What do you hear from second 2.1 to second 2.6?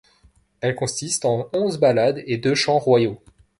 et deux